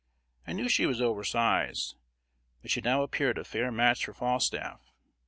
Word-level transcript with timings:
I 0.47 0.53
knew 0.53 0.67
she 0.67 0.87
was 0.87 0.99
oversize, 0.99 1.93
but 2.63 2.71
she 2.71 2.81
now 2.81 3.03
appeared 3.03 3.37
a 3.37 3.43
fair 3.43 3.71
match 3.71 4.05
for 4.05 4.15
Falstaff. 4.15 4.81